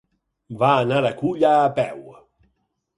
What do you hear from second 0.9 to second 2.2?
a Culla a peu.